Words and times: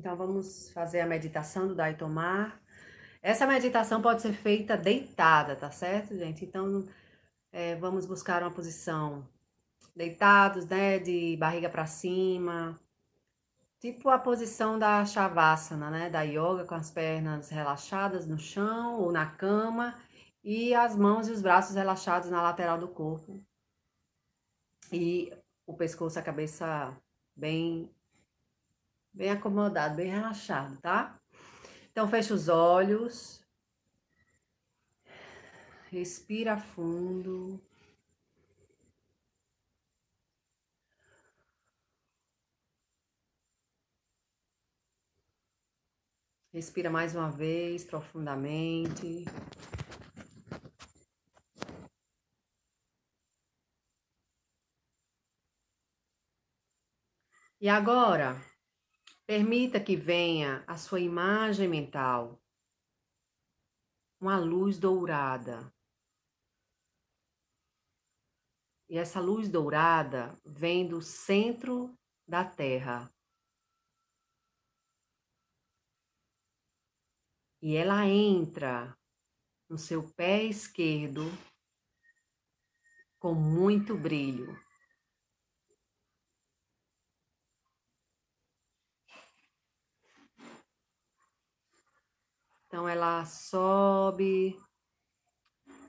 Então 0.00 0.16
vamos 0.16 0.70
fazer 0.70 1.00
a 1.00 1.06
meditação 1.06 1.68
do 1.68 1.74
Dai 1.74 1.94
Tomar. 1.94 2.58
Essa 3.20 3.46
meditação 3.46 4.00
pode 4.00 4.22
ser 4.22 4.32
feita 4.32 4.74
deitada, 4.74 5.54
tá 5.54 5.70
certo, 5.70 6.16
gente? 6.16 6.42
Então 6.42 6.88
é, 7.52 7.76
vamos 7.76 8.06
buscar 8.06 8.42
uma 8.42 8.50
posição 8.50 9.28
deitados, 9.94 10.66
né, 10.66 10.98
de 10.98 11.36
barriga 11.36 11.68
para 11.68 11.84
cima, 11.84 12.80
tipo 13.78 14.08
a 14.08 14.18
posição 14.18 14.78
da 14.78 15.04
Shavasana, 15.04 15.90
né, 15.90 16.08
da 16.08 16.22
yoga, 16.22 16.64
com 16.64 16.74
as 16.74 16.90
pernas 16.90 17.50
relaxadas 17.50 18.26
no 18.26 18.38
chão 18.38 18.98
ou 19.02 19.12
na 19.12 19.26
cama 19.26 19.94
e 20.42 20.74
as 20.74 20.96
mãos 20.96 21.28
e 21.28 21.32
os 21.32 21.42
braços 21.42 21.76
relaxados 21.76 22.30
na 22.30 22.40
lateral 22.40 22.78
do 22.78 22.88
corpo. 22.88 23.38
E 24.90 25.30
o 25.66 25.74
pescoço, 25.74 26.18
a 26.18 26.22
cabeça 26.22 26.96
bem 27.36 27.90
bem 29.12 29.30
acomodado, 29.30 29.96
bem 29.96 30.10
relaxado, 30.10 30.76
tá? 30.80 31.18
Então 31.90 32.08
fecha 32.08 32.34
os 32.34 32.48
olhos. 32.48 33.40
Respira 35.90 36.56
fundo. 36.56 37.60
Respira 46.52 46.90
mais 46.90 47.14
uma 47.14 47.30
vez 47.30 47.84
profundamente. 47.84 49.24
E 57.60 57.68
agora, 57.68 58.40
permita 59.30 59.78
que 59.78 59.94
venha 59.94 60.64
a 60.66 60.76
sua 60.76 60.98
imagem 60.98 61.68
mental, 61.68 62.42
uma 64.20 64.36
luz 64.36 64.76
dourada. 64.76 65.72
E 68.88 68.98
essa 68.98 69.20
luz 69.20 69.48
dourada 69.48 70.36
vem 70.44 70.88
do 70.88 71.00
centro 71.00 71.96
da 72.26 72.44
Terra. 72.44 73.08
E 77.62 77.76
ela 77.76 78.04
entra 78.08 78.98
no 79.68 79.78
seu 79.78 80.12
pé 80.14 80.42
esquerdo 80.42 81.22
com 83.20 83.32
muito 83.32 83.96
brilho. 83.96 84.58
Então 92.70 92.88
ela 92.88 93.24
sobe 93.24 94.56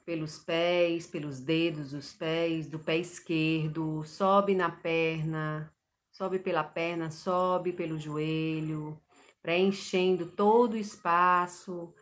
pelos 0.04 0.40
pés, 0.40 1.06
pelos 1.06 1.40
dedos 1.40 1.92
dos 1.92 2.12
pés, 2.12 2.68
do 2.68 2.80
pé 2.80 2.98
esquerdo, 2.98 4.04
sobe 4.04 4.56
na 4.56 4.72
perna, 4.72 5.72
sobe 6.12 6.40
pela 6.40 6.64
perna, 6.64 7.12
sobe 7.12 7.72
pelo 7.72 8.00
joelho, 8.00 9.00
preenchendo 9.44 10.26
todo 10.26 10.74
o 10.74 10.78
espaço 10.78 11.94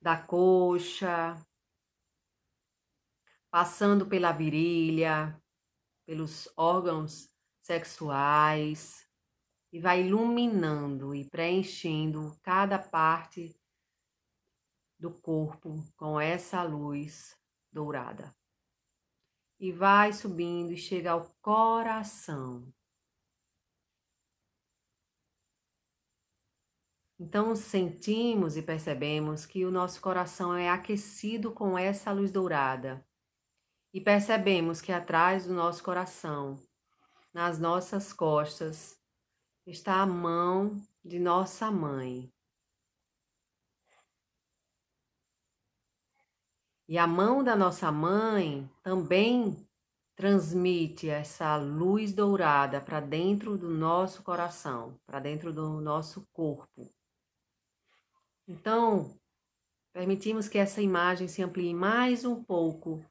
da 0.00 0.16
coxa, 0.16 1.36
passando 3.50 4.06
pela 4.06 4.30
virilha, 4.30 5.36
pelos 6.06 6.48
órgãos 6.56 7.28
sexuais 7.60 9.04
e 9.72 9.80
vai 9.80 10.04
iluminando 10.06 11.12
e 11.12 11.24
preenchendo 11.24 12.38
cada 12.40 12.78
parte 12.78 13.58
do 14.98 15.10
corpo 15.10 15.82
com 15.96 16.20
essa 16.20 16.62
luz 16.62 17.36
dourada. 17.72 18.34
E 19.60 19.72
vai 19.72 20.12
subindo 20.12 20.72
e 20.72 20.76
chega 20.76 21.12
ao 21.12 21.24
coração. 21.40 22.72
Então 27.20 27.56
sentimos 27.56 28.56
e 28.56 28.62
percebemos 28.62 29.44
que 29.44 29.64
o 29.64 29.72
nosso 29.72 30.00
coração 30.00 30.54
é 30.54 30.68
aquecido 30.68 31.50
com 31.50 31.76
essa 31.76 32.12
luz 32.12 32.30
dourada. 32.30 33.04
E 33.92 34.00
percebemos 34.00 34.80
que 34.80 34.92
atrás 34.92 35.46
do 35.46 35.52
nosso 35.52 35.82
coração, 35.82 36.62
nas 37.32 37.58
nossas 37.58 38.12
costas, 38.12 38.96
está 39.66 40.00
a 40.00 40.06
mão 40.06 40.80
de 41.04 41.18
nossa 41.18 41.70
mãe, 41.70 42.32
E 46.88 46.96
a 46.96 47.06
mão 47.06 47.44
da 47.44 47.54
nossa 47.54 47.92
mãe 47.92 48.68
também 48.82 49.54
transmite 50.16 51.08
essa 51.08 51.54
luz 51.56 52.14
dourada 52.14 52.80
para 52.80 52.98
dentro 52.98 53.58
do 53.58 53.68
nosso 53.68 54.22
coração, 54.22 54.98
para 55.06 55.20
dentro 55.20 55.52
do 55.52 55.80
nosso 55.82 56.26
corpo. 56.32 56.90
Então, 58.48 59.14
permitimos 59.92 60.48
que 60.48 60.56
essa 60.56 60.80
imagem 60.80 61.28
se 61.28 61.42
amplie 61.42 61.74
mais 61.74 62.24
um 62.24 62.42
pouco 62.42 63.04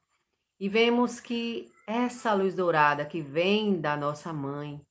e 0.58 0.68
vemos 0.68 1.20
que 1.20 1.72
essa 1.86 2.34
luz 2.34 2.56
dourada 2.56 3.06
que 3.06 3.22
vem 3.22 3.80
da 3.80 3.96
nossa 3.96 4.32
mãe 4.32 4.84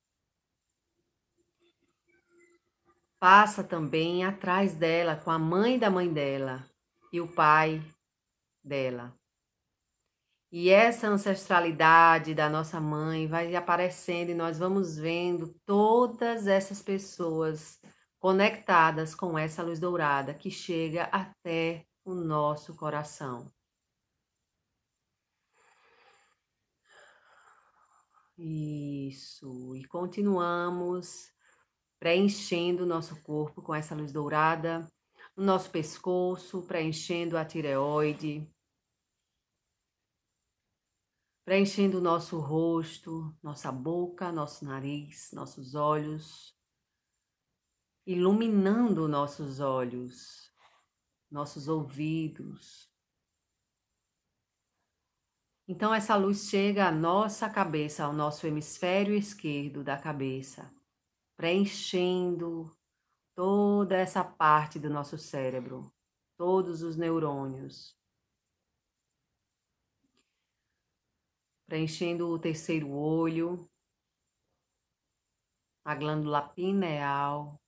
passa 3.20 3.64
também 3.64 4.24
atrás 4.24 4.74
dela 4.74 5.18
com 5.18 5.30
a 5.30 5.38
mãe 5.38 5.78
da 5.78 5.90
mãe 5.90 6.12
dela 6.12 6.66
e 7.12 7.20
o 7.20 7.28
pai 7.28 7.82
dela. 8.68 9.18
E 10.52 10.70
essa 10.70 11.08
ancestralidade 11.08 12.34
da 12.34 12.50
nossa 12.50 12.80
mãe 12.80 13.28
vai 13.28 13.56
aparecendo 13.56 14.30
e 14.30 14.36
nós 14.36 14.58
vamos 14.58 14.96
vendo 14.98 15.54
todas 15.66 16.48
essas 16.48 16.82
pessoas 16.82 17.80
conectadas 18.20 19.14
com 19.14 19.38
essa 19.38 19.62
luz 19.62 19.80
dourada 19.80 20.34
que 20.34 20.50
chega 20.50 21.04
até 21.06 21.86
o 22.06 22.14
nosso 22.14 22.76
coração. 22.76 23.52
Isso, 28.38 29.76
e 29.76 29.84
continuamos 29.86 31.32
preenchendo 32.00 32.84
o 32.84 32.86
nosso 32.86 33.22
corpo 33.24 33.62
com 33.62 33.74
essa 33.74 33.96
luz 33.96 34.12
dourada, 34.12 34.88
o 35.36 35.42
nosso 35.42 35.70
pescoço, 35.72 36.62
preenchendo 36.68 37.38
a 37.38 37.44
tireoide, 37.44 38.48
preenchendo 41.48 42.02
nosso 42.02 42.42
rosto, 42.42 43.34
nossa 43.42 43.72
boca, 43.72 44.34
nosso 44.34 44.66
nariz, 44.66 45.32
nossos 45.32 45.76
olhos, 45.76 46.54
iluminando 48.06 49.08
nossos 49.08 49.62
olhos, 49.62 50.54
nossos 51.32 51.70
ouvidos. 51.70 52.92
Então, 55.66 55.94
essa 55.94 56.18
luz 56.18 56.50
chega 56.50 56.90
à 56.90 56.92
nossa 56.92 57.50
cabeça, 57.50 58.04
ao 58.04 58.12
nosso 58.12 58.46
hemisfério 58.46 59.16
esquerdo 59.16 59.86
da 59.86 59.98
cabeça, 59.98 60.70
preenchendo 61.38 62.70
toda 63.34 63.96
essa 63.96 64.22
parte 64.22 64.78
do 64.78 64.90
nosso 64.90 65.18
cérebro, 65.18 65.90
todos 66.36 66.82
os 66.82 66.98
neurônios, 66.98 67.98
preenchendo 71.68 72.30
o 72.30 72.40
terceiro 72.40 72.90
olho, 72.90 73.70
a 75.84 75.94
glândula 75.94 76.42
pineal, 76.42 77.62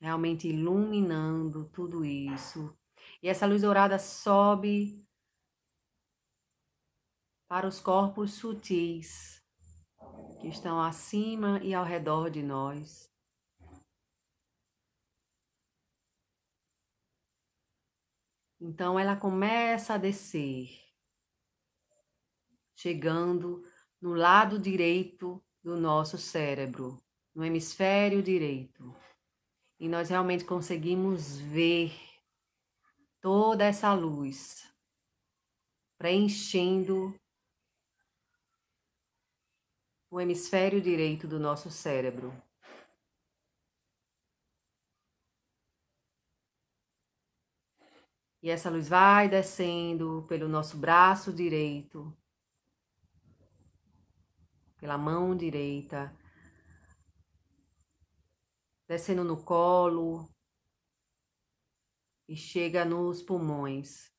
realmente 0.00 0.48
iluminando 0.48 1.68
tudo 1.68 2.04
isso. 2.04 2.76
E 3.22 3.28
essa 3.28 3.46
luz 3.46 3.62
dourada 3.62 3.98
sobe 3.98 5.04
para 7.48 7.66
os 7.66 7.80
corpos 7.80 8.34
sutis 8.34 9.42
que 10.40 10.48
estão 10.48 10.80
acima 10.80 11.58
e 11.62 11.74
ao 11.74 11.84
redor 11.84 12.30
de 12.30 12.42
nós. 12.42 13.10
Então 18.60 18.98
ela 18.98 19.16
começa 19.16 19.94
a 19.94 19.98
descer 19.98 20.84
chegando 22.74 23.64
no 24.00 24.14
lado 24.14 24.58
direito 24.58 25.42
do 25.62 25.76
nosso 25.76 26.18
cérebro, 26.18 27.02
no 27.34 27.44
hemisfério 27.44 28.22
direito. 28.22 28.94
E 29.78 29.88
nós 29.88 30.08
realmente 30.08 30.44
conseguimos 30.44 31.38
ver 31.38 31.92
toda 33.20 33.64
essa 33.64 33.92
luz 33.94 34.70
preenchendo 35.98 37.18
o 40.10 40.20
hemisfério 40.20 40.80
direito 40.80 41.26
do 41.26 41.40
nosso 41.40 41.70
cérebro. 41.70 42.32
E 48.42 48.50
essa 48.50 48.68
luz 48.68 48.86
vai 48.86 49.26
descendo 49.26 50.26
pelo 50.28 50.46
nosso 50.46 50.76
braço 50.76 51.32
direito, 51.32 52.14
pela 54.84 54.98
mão 54.98 55.34
direita, 55.34 56.14
descendo 58.86 59.24
no 59.24 59.42
colo 59.42 60.28
e 62.28 62.36
chega 62.36 62.84
nos 62.84 63.22
pulmões. 63.22 64.12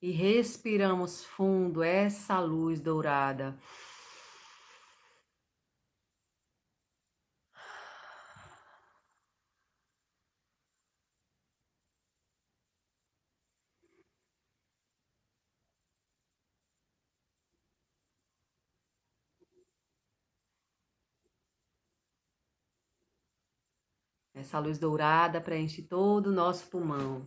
e 0.00 0.10
respiramos 0.12 1.24
fundo 1.24 1.82
essa 1.82 2.38
luz 2.38 2.80
dourada. 2.80 3.58
Essa 24.46 24.60
luz 24.60 24.78
dourada 24.78 25.40
preenche 25.40 25.82
todo 25.82 26.28
o 26.28 26.32
nosso 26.32 26.68
pulmão 26.68 27.26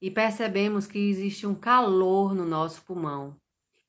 e 0.00 0.10
percebemos 0.10 0.86
que 0.86 0.98
existe 0.98 1.46
um 1.46 1.54
calor 1.54 2.34
no 2.34 2.46
nosso 2.46 2.82
pulmão. 2.86 3.38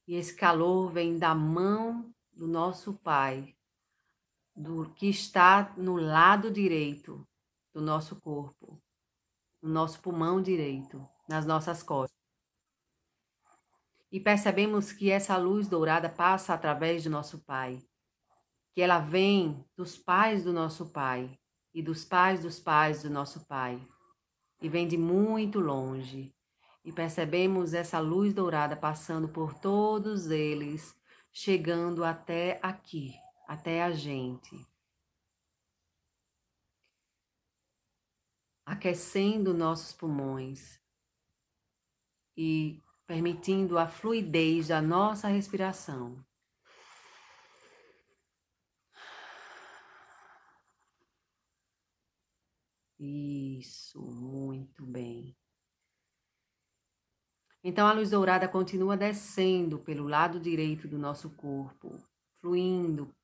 E 0.05 0.15
esse 0.15 0.35
calor 0.35 0.91
vem 0.91 1.17
da 1.17 1.33
mão 1.33 2.13
do 2.33 2.49
nosso 2.49 2.95
Pai, 2.95 3.55
do 4.53 4.93
que 4.93 5.07
está 5.07 5.73
no 5.77 5.95
lado 5.95 6.51
direito 6.51 7.25
do 7.73 7.79
nosso 7.79 8.19
corpo, 8.19 8.77
no 9.61 9.69
nosso 9.69 10.01
pulmão 10.01 10.41
direito, 10.41 11.07
nas 11.29 11.45
nossas 11.45 11.81
costas. 11.81 12.19
E 14.11 14.19
percebemos 14.19 14.91
que 14.91 15.09
essa 15.09 15.37
luz 15.37 15.69
dourada 15.69 16.09
passa 16.09 16.53
através 16.53 17.05
do 17.05 17.09
nosso 17.09 17.39
Pai, 17.45 17.81
que 18.73 18.81
ela 18.81 18.99
vem 18.99 19.63
dos 19.77 19.97
pais 19.97 20.43
do 20.43 20.51
nosso 20.51 20.89
Pai 20.89 21.38
e 21.73 21.81
dos 21.81 22.03
pais 22.05 22.41
dos 22.41 22.59
pais 22.59 23.03
do 23.03 23.09
nosso 23.09 23.45
Pai 23.45 23.79
e 24.61 24.67
vem 24.67 24.87
de 24.87 24.97
muito 24.97 25.59
longe. 25.59 26.33
E 26.83 26.91
percebemos 26.91 27.73
essa 27.73 27.99
luz 27.99 28.33
dourada 28.33 28.75
passando 28.75 29.27
por 29.27 29.53
todos 29.53 30.29
eles, 30.29 30.95
chegando 31.31 32.03
até 32.03 32.59
aqui, 32.61 33.13
até 33.47 33.83
a 33.83 33.91
gente. 33.91 34.65
Aquecendo 38.65 39.53
nossos 39.53 39.93
pulmões 39.93 40.79
e 42.37 42.81
permitindo 43.05 43.77
a 43.77 43.87
fluidez 43.87 44.67
da 44.67 44.81
nossa 44.81 45.27
respiração. 45.27 46.23
Isso, 52.99 54.01
muito 54.01 54.85
bem. 54.85 55.33
Então 57.63 57.87
a 57.87 57.93
luz 57.93 58.09
dourada 58.09 58.47
continua 58.47 58.97
descendo 58.97 59.79
pelo 59.79 60.05
lado 60.05 60.37
direito 60.37 60.85
do 60.85 60.97
nosso 60.97 61.29
corpo, 61.29 61.97
fluindo 62.41 63.15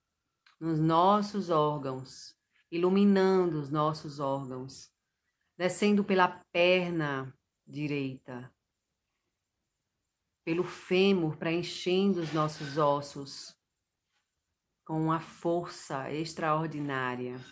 nos 0.58 0.80
nossos 0.80 1.50
órgãos, 1.50 2.34
iluminando 2.72 3.60
os 3.60 3.70
nossos 3.70 4.20
órgãos, 4.20 4.90
descendo 5.58 6.06
pela 6.06 6.42
perna 6.54 7.38
direita, 7.68 8.50
pelo 10.46 10.64
fêmur, 10.64 11.36
preenchendo 11.36 12.22
os 12.22 12.32
nossos 12.32 12.78
ossos 12.78 13.58
com 14.86 15.02
uma 15.02 15.20
força 15.20 16.12
extraordinária 16.14 17.44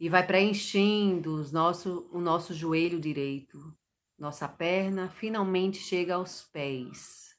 e 0.00 0.08
vai 0.08 0.26
preenchendo 0.26 1.34
os 1.34 1.52
nosso, 1.52 2.08
o 2.10 2.20
nosso 2.20 2.54
joelho 2.54 2.98
direito. 2.98 3.78
Nossa 4.18 4.48
perna 4.48 5.10
finalmente 5.10 5.76
chega 5.76 6.14
aos 6.14 6.42
pés, 6.42 7.38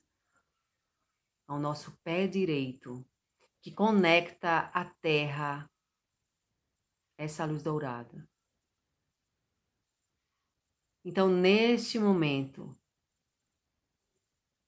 ao 1.47 1.59
nosso 1.59 1.91
pé 2.03 2.27
direito, 2.27 3.03
que 3.61 3.71
conecta 3.71 4.71
a 4.73 4.85
terra, 4.85 5.69
essa 7.17 7.45
luz 7.45 7.63
dourada. 7.63 8.29
Então, 11.03 11.29
neste 11.29 11.97
momento, 11.97 12.75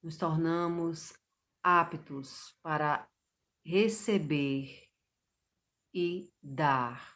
nos 0.01 0.18
tornamos 0.18 1.13
aptos 1.63 2.57
para 2.63 3.07
receber 3.63 4.89
e 5.94 6.34
dar. 6.42 7.12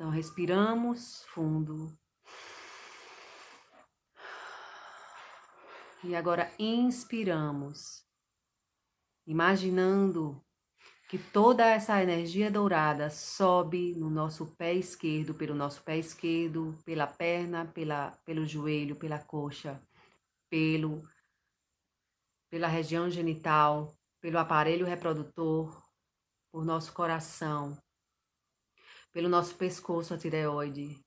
Então, 0.00 0.08
respiramos 0.08 1.24
fundo. 1.26 1.94
E 6.02 6.16
agora 6.16 6.50
inspiramos, 6.58 8.02
imaginando 9.26 10.42
que 11.06 11.18
toda 11.18 11.66
essa 11.66 12.02
energia 12.02 12.50
dourada 12.50 13.10
sobe 13.10 13.94
no 13.94 14.08
nosso 14.08 14.56
pé 14.56 14.72
esquerdo, 14.72 15.34
pelo 15.34 15.54
nosso 15.54 15.82
pé 15.82 15.98
esquerdo, 15.98 16.74
pela 16.82 17.06
perna, 17.06 17.66
pela, 17.66 18.12
pelo 18.24 18.46
joelho, 18.46 18.96
pela 18.96 19.18
coxa, 19.18 19.86
pelo, 20.48 21.06
pela 22.48 22.68
região 22.68 23.10
genital, 23.10 23.94
pelo 24.18 24.38
aparelho 24.38 24.86
reprodutor, 24.86 25.78
por 26.50 26.64
nosso 26.64 26.90
coração, 26.94 27.76
pelo 29.12 29.28
nosso 29.28 29.56
pescoço, 29.56 30.14
a 30.14 30.18
tireoide, 30.18 31.04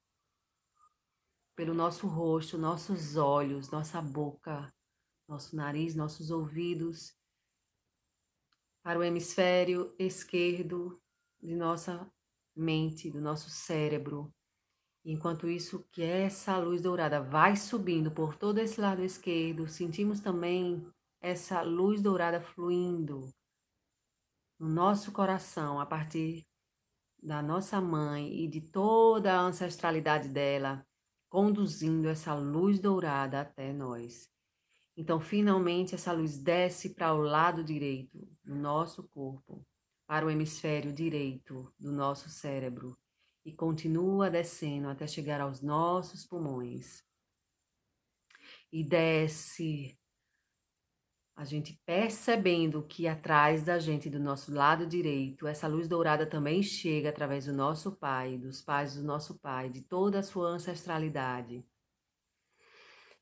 pelo 1.55 1.73
nosso 1.73 2.07
rosto, 2.07 2.57
nossos 2.57 3.15
olhos, 3.15 3.69
nossa 3.69 4.01
boca, 4.01 4.73
nosso 5.27 5.55
nariz, 5.55 5.95
nossos 5.95 6.31
ouvidos, 6.31 7.15
para 8.83 8.99
o 8.99 9.03
hemisfério 9.03 9.95
esquerdo 9.97 11.01
de 11.41 11.55
nossa 11.55 12.11
mente, 12.55 13.09
do 13.09 13.21
nosso 13.21 13.49
cérebro. 13.49 14.33
Enquanto 15.05 15.47
isso, 15.47 15.85
que 15.91 16.01
essa 16.01 16.57
luz 16.57 16.81
dourada 16.81 17.21
vai 17.21 17.55
subindo 17.55 18.11
por 18.11 18.35
todo 18.35 18.57
esse 18.59 18.79
lado 18.79 19.03
esquerdo, 19.03 19.67
sentimos 19.67 20.19
também 20.19 20.85
essa 21.21 21.61
luz 21.61 22.01
dourada 22.01 22.41
fluindo 22.41 23.33
no 24.59 24.69
nosso 24.69 25.11
coração 25.11 25.79
a 25.79 25.85
partir 25.85 26.45
da 27.23 27.41
nossa 27.41 27.79
mãe 27.79 28.43
e 28.43 28.47
de 28.47 28.59
toda 28.59 29.33
a 29.33 29.41
ancestralidade 29.41 30.27
dela, 30.27 30.85
conduzindo 31.29 32.09
essa 32.09 32.33
luz 32.35 32.79
dourada 32.79 33.41
até 33.41 33.71
nós. 33.71 34.29
Então, 34.95 35.19
finalmente, 35.19 35.95
essa 35.95 36.11
luz 36.11 36.37
desce 36.37 36.93
para 36.93 37.13
o 37.13 37.21
lado 37.21 37.63
direito 37.63 38.27
do 38.43 38.53
nosso 38.53 39.03
corpo, 39.03 39.65
para 40.05 40.25
o 40.25 40.29
hemisfério 40.29 40.91
direito 40.91 41.73
do 41.79 41.91
nosso 41.91 42.29
cérebro 42.29 42.97
e 43.45 43.51
continua 43.51 44.29
descendo 44.29 44.87
até 44.89 45.07
chegar 45.07 45.41
aos 45.41 45.61
nossos 45.61 46.25
pulmões. 46.25 47.03
E 48.71 48.83
desce 48.83 49.97
a 51.35 51.43
gente 51.43 51.79
percebendo 51.85 52.83
que 52.83 53.07
atrás 53.07 53.63
da 53.63 53.79
gente, 53.79 54.09
do 54.09 54.19
nosso 54.19 54.53
lado 54.53 54.85
direito, 54.85 55.47
essa 55.47 55.67
luz 55.67 55.87
dourada 55.87 56.25
também 56.25 56.61
chega 56.61 57.09
através 57.09 57.45
do 57.45 57.53
nosso 57.53 57.93
pai, 57.93 58.37
dos 58.37 58.61
pais 58.61 58.95
do 58.95 59.03
nosso 59.03 59.39
pai, 59.39 59.69
de 59.69 59.81
toda 59.81 60.19
a 60.19 60.23
sua 60.23 60.49
ancestralidade. 60.49 61.65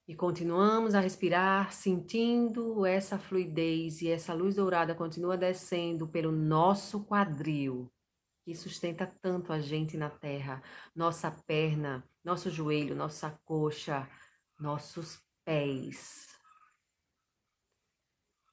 E 0.06 0.13
continuamos 0.13 0.94
a 0.94 1.00
respirar, 1.00 1.72
sentindo 1.72 2.86
essa 2.86 3.18
fluidez 3.18 4.01
e 4.01 4.10
essa 4.10 4.34
luz 4.34 4.56
dourada 4.56 4.94
continua 4.94 5.38
descendo 5.38 6.06
pelo 6.06 6.34
nosso 6.34 7.06
quadril, 7.06 7.89
que 8.44 8.53
sustenta 8.53 9.08
tanto 9.22 9.53
a 9.53 9.60
gente 9.60 9.96
na 9.96 10.10
terra, 10.10 10.62
nossa 10.94 11.32
perna, 11.32 12.03
nosso 12.25 12.50
joelho, 12.50 12.94
nossa 12.94 13.39
coxa, 13.46 14.10
nossos 14.60 15.22
pés 15.46 16.41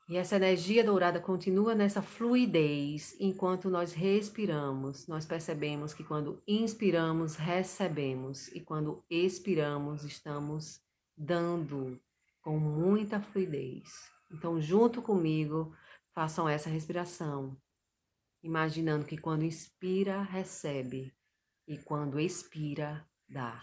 E 0.09 0.17
essa 0.17 0.37
energia 0.37 0.83
dourada 0.83 1.21
continua 1.21 1.75
nessa 1.75 2.01
fluidez 2.01 3.15
enquanto 3.21 3.69
nós 3.69 3.93
respiramos. 3.93 5.07
Nós 5.07 5.27
percebemos 5.27 5.93
que 5.93 6.03
quando 6.03 6.43
inspiramos, 6.49 7.37
recebemos, 7.37 8.49
e 8.49 8.61
quando 8.61 9.05
expiramos, 9.11 10.05
estamos 10.05 10.81
dando 11.15 12.01
com 12.41 12.59
muita 12.59 13.21
fluidez. 13.21 13.91
Então, 14.33 14.59
junto 14.59 15.03
comigo, 15.03 15.77
façam 16.15 16.49
essa 16.49 16.71
respiração, 16.71 17.55
imaginando 18.43 19.05
que 19.05 19.19
quando 19.19 19.45
inspira, 19.45 20.23
recebe, 20.23 21.13
e 21.67 21.77
quando 21.77 22.19
expira, 22.19 23.07
dá. 23.29 23.63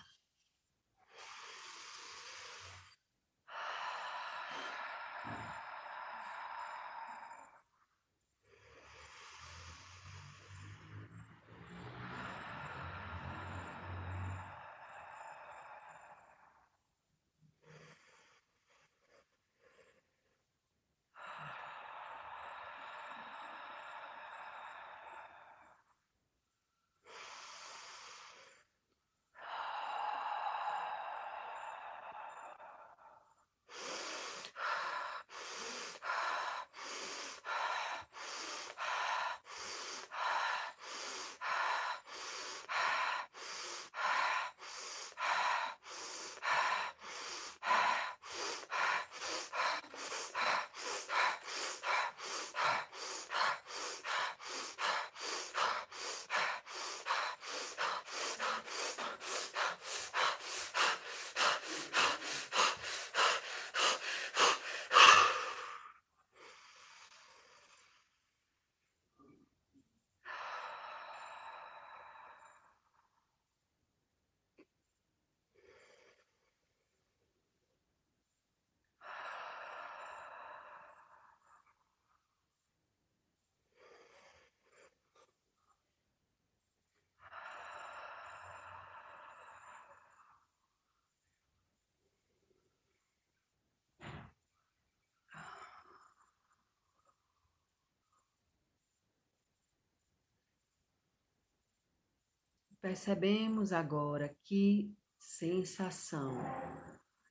Percebemos 102.85 103.73
agora 103.73 104.29
que 104.43 104.95
sensação 105.17 106.33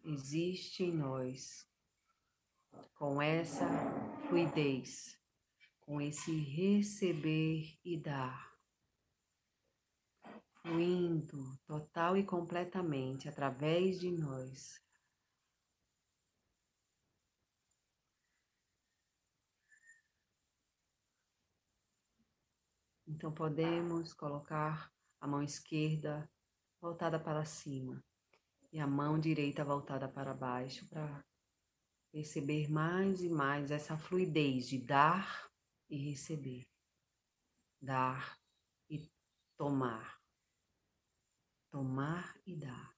existe 0.05 0.83
em 0.83 0.93
nós 0.93 1.65
com 2.97 3.23
essa 3.23 3.65
fluidez, 4.27 5.17
com 5.81 6.01
esse 6.01 6.37
receber 6.37 7.79
e 7.85 7.97
dar, 7.97 8.53
fluindo 10.61 11.57
total 11.65 12.17
e 12.17 12.25
completamente 12.25 13.29
através 13.29 14.01
de 14.01 14.11
nós. 14.11 14.83
Então 23.07 23.33
podemos 23.33 24.13
colocar 24.13 24.94
a 25.25 25.27
mão 25.27 25.43
esquerda 25.43 26.31
voltada 26.83 27.19
para 27.19 27.47
cima 27.47 27.99
e 28.71 28.79
a 28.79 28.87
mão 28.87 29.19
direita 29.19 29.65
voltada 29.65 30.07
para 30.07 30.35
baixo 30.35 30.87
para 30.87 31.25
perceber 32.13 32.71
mais 32.71 33.23
e 33.23 33.31
mais 33.31 33.71
essa 33.71 33.97
fluidez 33.97 34.69
de 34.69 34.79
dar 34.79 35.51
e 35.89 35.97
receber, 36.11 36.69
dar 37.81 38.39
e 38.91 39.11
tomar, 39.57 40.21
tomar 41.71 42.39
e 42.45 42.55
dar. 42.55 42.95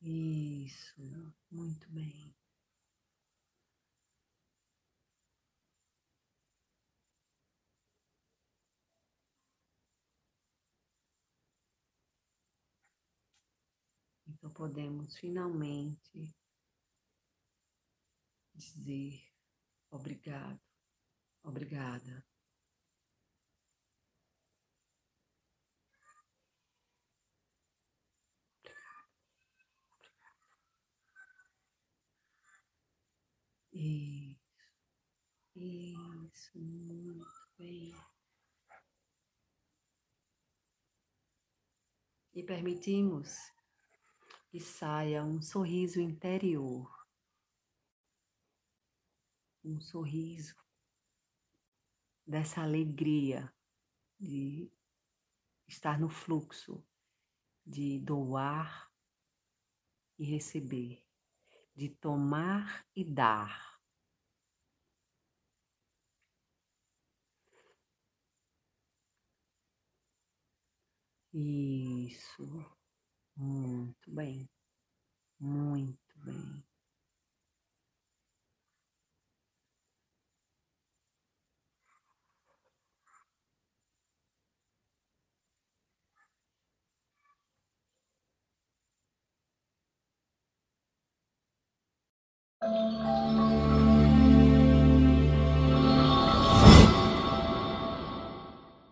Isso, 0.00 1.00
muito 1.52 1.88
bem. 1.88 2.33
Então 14.44 14.52
podemos 14.52 15.16
finalmente 15.16 16.36
dizer 18.54 19.26
obrigado, 19.90 20.60
obrigada. 21.42 22.22
Isso, 33.72 34.38
isso, 35.56 36.58
muito 36.58 37.26
bem. 37.56 37.94
E 42.34 42.42
permitimos 42.42 43.53
que 44.54 44.60
saia 44.60 45.24
um 45.24 45.42
sorriso 45.42 46.00
interior, 46.00 46.88
um 49.64 49.80
sorriso 49.80 50.54
dessa 52.24 52.62
alegria 52.62 53.52
de 54.16 54.70
estar 55.66 55.98
no 55.98 56.08
fluxo, 56.08 56.86
de 57.66 57.98
doar 57.98 58.92
e 60.16 60.24
receber, 60.24 61.04
de 61.74 61.88
tomar 61.88 62.86
e 62.94 63.04
dar. 63.04 63.80
Isso. 71.32 72.83
Muito 73.36 74.10
bem, 74.10 74.48
muito 75.40 75.98
bem. 76.24 76.64